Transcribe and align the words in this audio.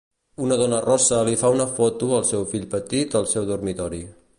Una 0.45 0.55
dona 0.61 0.79
rossa 0.85 1.19
li 1.27 1.35
fa 1.43 1.53
una 1.57 1.67
foto 1.75 2.11
al 2.21 2.27
seu 2.33 2.49
fill 2.55 2.67
petit 2.77 3.19
al 3.23 3.33
seu 3.35 3.51
dormitori. 3.53 4.07